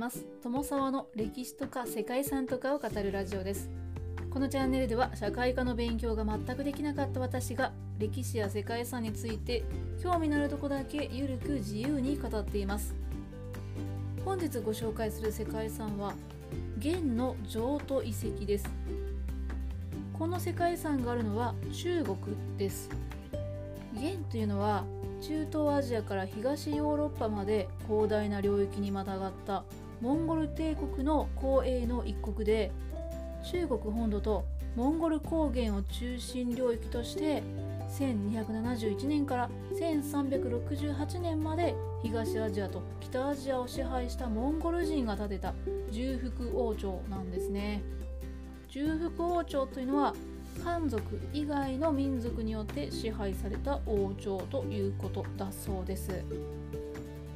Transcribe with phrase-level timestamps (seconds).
[0.00, 0.24] ます。
[0.42, 3.68] 友沢の歴史とか世界遺産とかを語るラジオです。
[4.30, 9.62] このチャンネルでは社会科の勉強が全くできなかった私が歴史や世界遺産について
[10.02, 12.94] 興味のあるとこだけゆるく自由に語っています。
[14.24, 16.14] 本日ご紹介する世界遺産は
[16.78, 18.70] 元の譲渡遺跡です。
[20.18, 22.16] この世界遺産があるのは中国
[22.56, 22.88] です。
[23.92, 24.86] 元というのは
[25.20, 29.64] 中東アジアから東ヨーロッパまで広大な領域にまたがった
[30.00, 32.72] モンゴル帝国の公営の一国で
[33.50, 34.44] 中国本土と
[34.76, 37.42] モンゴル高原を中心領域として
[37.98, 45.54] 1271年から1368年まで東アジアと北アジアを支配したモンゴル人が建てた
[45.90, 47.82] 重複王朝なんですね。
[48.68, 50.14] 重複王朝というのは
[50.62, 56.24] 漢族以外の民族によって支配された王朝ということだそうです。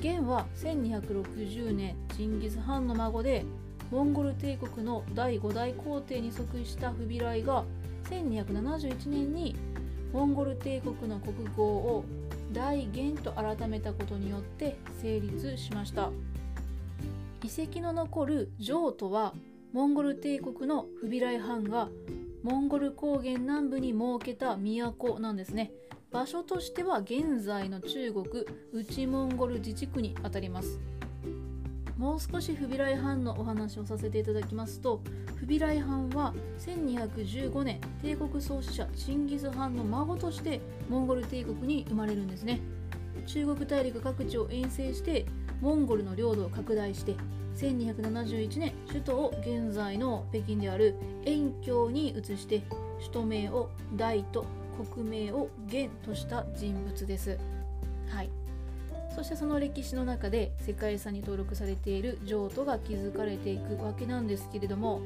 [0.00, 3.44] 元は1260年チンギス・ハンの孫で
[3.90, 7.64] モンゴル帝国の第5代皇帝に即位したフビライが
[8.08, 9.54] 1271年に
[10.12, 12.04] モンゴル帝国の国号を
[12.52, 16.10] 大元と改めたことによって成立しました。
[17.44, 19.34] 遺跡の残る譲渡は
[19.72, 21.88] モンゴル帝国のフビライ藩が
[22.42, 25.72] モンゴル高原南部に設けた都なんですね。
[26.10, 28.26] 場所としては現在の中国
[28.72, 30.80] 内モンゴル自治区にあたります。
[31.96, 35.02] もう少しフビライ藩のお話をさせていただきますと
[35.36, 42.60] フビライ藩は1215年帝国創始者チンギス・ハンの孫としてモンゴル帝国に生まれるんですね。
[43.26, 45.26] 中国大陸各地を遠征して
[45.60, 47.14] モンゴルの領土を拡大して
[47.56, 52.62] 1271年首都を現在の北京である延京に移して
[52.98, 54.46] 首都名を大と
[54.84, 57.38] 国名を元とした人物です。
[58.08, 58.30] はい、
[59.14, 65.00] そしてその歴史の中で世界遺産に登録されている譲渡が築かれていくわけなんですけれども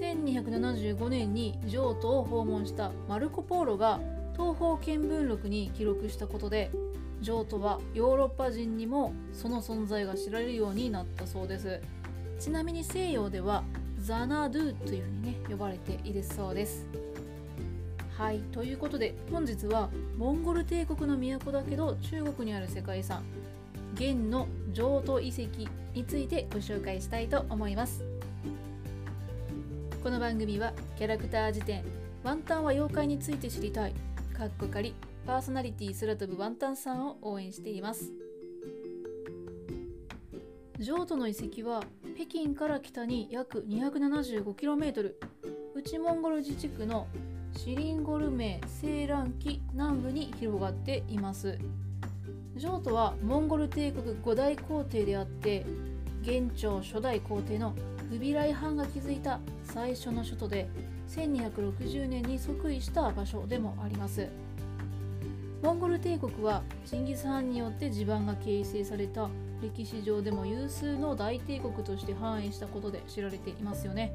[0.00, 4.00] 1275年に譲渡を訪問したマルコ・ポーロが
[4.32, 6.70] 東方見聞録に記録したことで
[7.20, 11.80] 譲渡はヨーロッパ人にもその存在が知られるようになったそうです。
[12.40, 13.62] ちなみに西洋では
[14.00, 16.84] ザナドゥというふうにね呼ばれているそうです。
[18.18, 23.22] はいということで本日はモンゴル帝国の都だけど中国にある世界遺産
[23.94, 28.04] 元の譲渡遺跡についてご紹介したいと思います。
[30.02, 31.84] この番組はキャラクター辞典
[32.24, 33.94] ワンタンは妖怪について知りたい
[34.36, 34.94] かっこかり
[35.26, 38.12] パーソナリティ空飛ぶワンタンさんを応援しています。
[40.78, 41.84] 譲渡の遺跡は
[42.16, 45.12] 北京から北に約 275km
[45.74, 47.06] 内モンゴル自治区の
[47.56, 51.58] シリンゴル名西蘭期南部に広がっています。
[52.56, 55.64] 譲渡はモンゴル帝国五大皇帝であって
[56.22, 57.74] 元朝初代皇帝の
[58.10, 60.68] フビライ藩が築いた最初の首都で
[61.08, 64.28] 1260年に即位した場所でもあります。
[65.62, 69.28] モンゴル帝国はチンギス・ハンによって地盤が形成された
[69.62, 74.12] 歴史上でも有数の大帝国として繁栄したことで知られていますよね。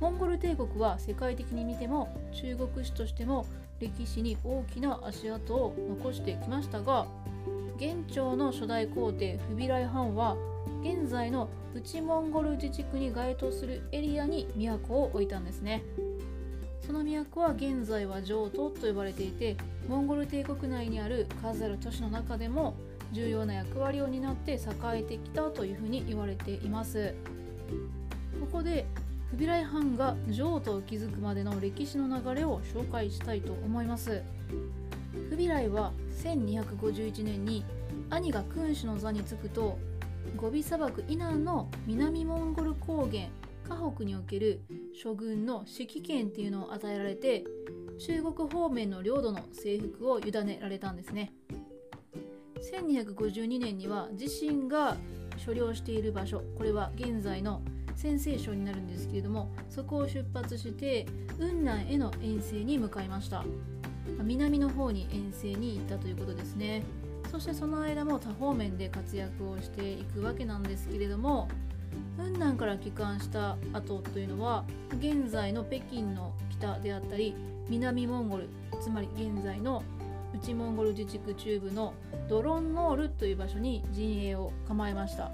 [0.00, 3.46] モンゴル帝国は世界的に見ても中国史としても
[3.80, 7.06] 歴史に大きな足跡を残してきましたが
[7.78, 10.36] 元朝の初代皇帝フビライ・ハンは
[10.82, 15.82] 現在の内モンゴル自治区に該当するエリアに都を置いたんですね。
[16.86, 19.56] その都は現在は譲渡と呼ばれていて
[19.88, 22.74] モンゴル帝国内にある数ある都市の中でも
[23.12, 24.58] 重要な役割を担って栄
[24.94, 27.14] えてきたというふうに言われています。
[28.40, 28.86] ここで
[29.34, 34.22] フビライ藩が譲渡を築くまでの歴史の流れを紹介したいと思います。
[35.28, 37.64] フビライは1251年に
[38.10, 39.76] 兄が君主の座につくと
[40.36, 43.26] ゴビ砂漠以南の南モンゴル高原
[43.68, 44.60] 河北における
[44.94, 47.42] 諸軍の指揮権っていうのを与えられて
[47.98, 51.32] 中国方面の領土の征服を委ねられたんですね。
[52.72, 54.96] 1252年には自身が
[55.36, 57.62] 所領している場所これは現在の
[57.96, 61.06] 陝西省になるんですけれどもそこを出発して
[61.38, 63.44] 雲南への遠征に向かいました。
[64.22, 66.82] 南の方に遠征に行ったということですね。
[67.30, 71.48] そしてその間も多方面で活躍をしていくわけなんですけれども
[72.16, 74.64] 雲南から帰還した後というのは
[74.98, 77.34] 現在の北京の北であったり
[77.68, 78.48] 南モンゴル
[78.80, 79.82] つまり現在の
[80.34, 81.94] 内モンゴル自治区中部の
[82.28, 85.32] ドロンノールという場所に陣営を構えました。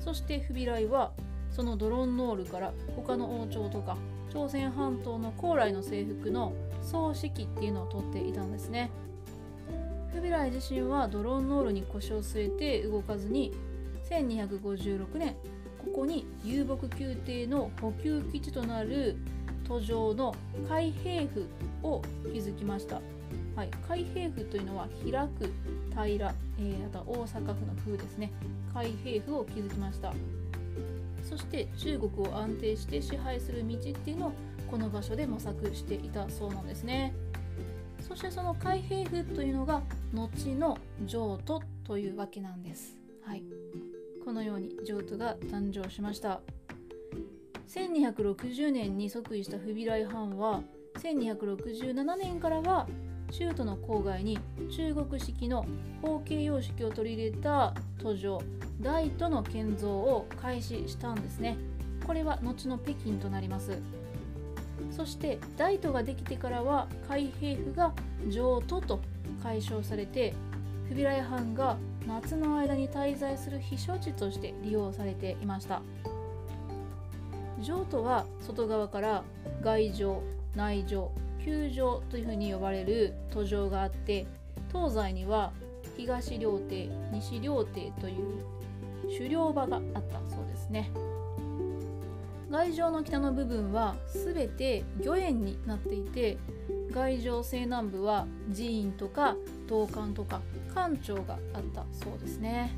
[0.00, 1.12] そしてフビライは
[1.50, 3.96] そのドロンノールから他の王朝とか
[4.32, 6.52] 朝鮮半島の高麗の征服の
[6.82, 8.90] 総指揮っていうのをとっていたんですね。
[10.12, 13.52] フビライ自身はドロンノールに腰を据えて動かずに
[14.10, 15.36] 1256年
[15.78, 19.16] ここに遊牧宮廷の補給基地となる
[19.66, 20.34] 途上の
[20.68, 21.46] 海兵府
[21.82, 22.02] を
[22.34, 23.00] 築きました。
[23.54, 25.52] はい、海兵府というのは開く
[25.94, 26.06] 平、
[26.58, 28.32] えー、あと大阪府の府ですね。
[28.72, 30.12] 海兵府を築きました。
[31.28, 34.32] そして中国を安定して支配する道っていうのを
[34.70, 37.14] この場所で模索していたそうなんですね。
[38.00, 39.82] そしてその海兵府というのが
[40.14, 42.98] 後の譲渡というわけなんです。
[43.22, 43.42] はい。
[44.24, 46.40] このように譲渡が誕生しました。
[47.68, 50.62] 1260年に即位したフビライ・ハンは
[50.94, 52.88] 1267年からは
[53.30, 54.38] 中都の郊外に
[54.74, 55.66] 中国式の
[56.02, 58.40] 方形様式を取り入れた途上
[58.80, 61.56] 大都の建造を開始したんですね。
[62.06, 63.78] これは後の北京となります。
[64.90, 67.92] そして大都ができてからは海兵府が
[68.28, 69.00] 上都と
[69.42, 70.34] 解消されて
[70.88, 71.76] フビライ藩が
[72.06, 75.82] 夏の間に滞在する避暑地として利用されていました。
[77.60, 79.24] 上都は外側から
[79.60, 80.22] 外城
[80.54, 81.10] 内城
[81.48, 84.26] 球場というふうに呼ばれる途上があって
[84.70, 85.50] 東西には
[85.96, 88.44] 東料亭西料亭という
[89.16, 90.90] 狩猟場があったそうですね。
[92.50, 96.38] 外城の北の部分は全て御苑になっていて
[96.90, 99.36] 外城西南部は寺院とか
[99.66, 100.40] 道館とか
[100.74, 102.72] 館長があったそうですね。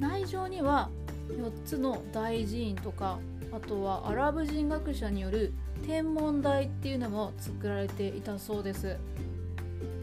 [0.00, 0.90] 内城には
[1.28, 3.20] 4つの大寺院とか
[3.52, 5.52] あとはアラブ人学者による
[5.86, 8.96] 天文台っていうのも作られていたそうです。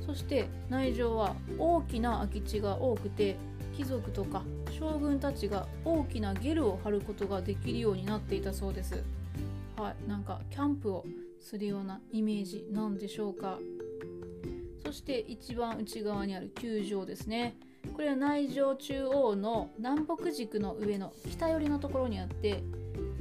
[0.05, 3.35] そして内城は大きな空き地が多くて
[3.75, 9.03] 貴族とか将軍たちが大きなゲルを張ることができるようになっていたそうです。
[9.75, 11.05] はいなんかキャンプを
[11.39, 13.57] するようなイメージなんでしょうか。
[14.85, 17.55] そして一番内側にある球場ですね。
[17.93, 22.61] これは内城中央の南北軸の上の北寄りのところにあって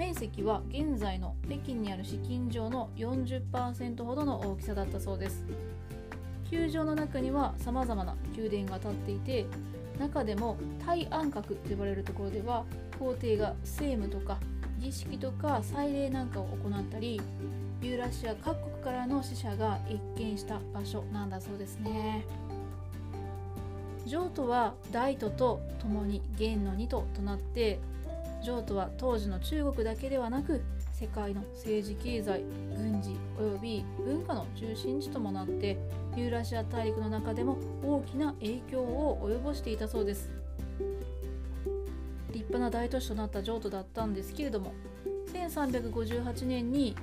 [0.01, 5.45] 面積は現在の北京にある資金場の40%ほどの大きさだったそうです。
[6.51, 9.45] 球場の中には様々な宮殿が建っていて
[9.99, 10.57] 中でも
[10.87, 12.65] 大安閣と呼ばれるところでは
[12.99, 14.41] 皇帝が政務とか
[14.79, 17.21] 儀式とか祭礼なんかを行ったり
[17.83, 20.01] ユーラシア各国からの死者が謁
[20.33, 22.25] 見した場所なんだそうですね。
[24.07, 27.79] 譲渡は大都と共に元の二都となって
[28.43, 32.43] 譲渡は当時の中国だけではなく世界の政治経済
[32.77, 35.79] 軍事及び文化の中心地ともなって
[36.17, 40.31] ユーラシア大陸の中でも大きな影響を及ぼしていたそうです。
[42.33, 44.73] 立派な大都市となった譲渡だったんですけれども
[45.33, 46.95] 1358年に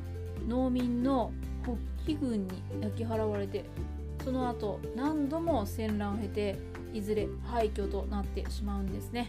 [0.48, 1.32] 農民の
[1.64, 3.66] 北帰軍に焼き払われて
[4.24, 6.58] その後何度も戦乱を経て
[6.94, 9.28] いずれ廃墟となってしまうんですね。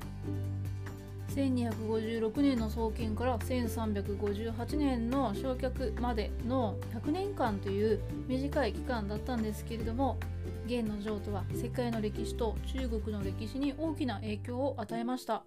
[1.28, 10.18] 1256年の創建から1358年の焼却までの100年間という短い期間だったんですけれども
[10.66, 15.44] 元の譲渡は世界の歴史と中国の歴史に大きな影響を与えました。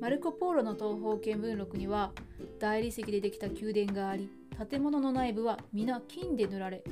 [0.00, 2.12] マルコ・ポーロの東方見聞録には
[2.58, 4.28] 大理石でできた宮殿があり
[4.70, 6.84] 建物の内部は皆金で塗られ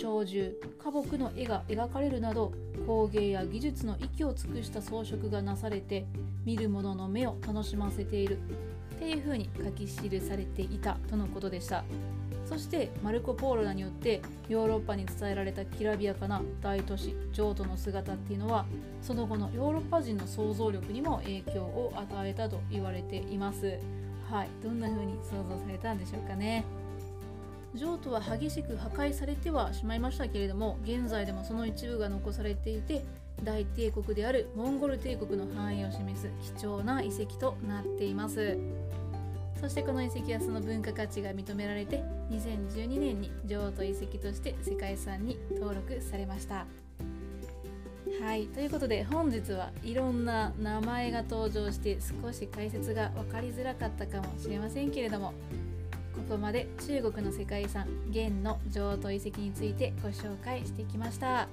[0.00, 2.52] 鳥獣花木の絵が描かれるなど
[2.86, 6.06] 工芸や技術の息を尽くした装飾がなされて
[6.44, 8.38] 見る者の目を楽しませている。
[9.02, 11.84] っていうふうに書き記されていたとのことでした。
[12.46, 18.66] そしてマルコ・ポーロラによってヨーロッパに伝えられたきらびやかな大都市譲渡の姿っていうのは
[19.00, 23.78] その後のヨーロッパ人の想像力にも影響を与えたと言われています。
[24.30, 24.48] はい。
[24.62, 26.64] どんな風に想像されたんでしょうかね。
[27.74, 33.02] 譲渡は激しく破壊されてはしまいましたけれども現在でもその一部が残されていて
[33.42, 38.58] 大帝国であるモンゴル帝国の繁栄を示す貴重な遺跡となっています。
[39.60, 42.02] そしてこの遺跡はその文化価値が認められて
[42.32, 46.66] 2012年に譲渡遺跡として世界遺産に登録されました。
[48.20, 55.32] はいということで本日はいろんな名前が登場して少し解説が分かりづらかったかもしれませんけれども
[56.32, 61.46] こまで中国の世界遺産元の譲渡遺跡についてご紹介してきました。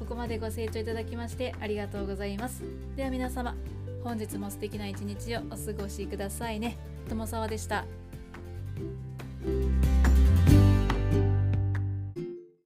[0.00, 2.64] ここまでご清聴いただきましてありがとうございます。
[2.96, 3.54] では皆様
[4.02, 6.76] 本日も素敵な一日をお過ごしくださいね。
[7.08, 7.84] 友沢でした。